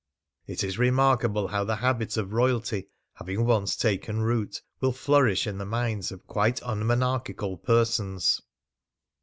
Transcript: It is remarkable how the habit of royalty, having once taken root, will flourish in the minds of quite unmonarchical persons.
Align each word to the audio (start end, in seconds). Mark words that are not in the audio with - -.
It 0.47 0.63
is 0.63 0.79
remarkable 0.79 1.49
how 1.49 1.63
the 1.63 1.75
habit 1.75 2.17
of 2.17 2.33
royalty, 2.33 2.87
having 3.13 3.45
once 3.45 3.75
taken 3.75 4.21
root, 4.23 4.59
will 4.79 4.93
flourish 4.93 5.45
in 5.45 5.59
the 5.59 5.63
minds 5.67 6.11
of 6.11 6.25
quite 6.25 6.59
unmonarchical 6.63 7.57
persons. 7.57 8.41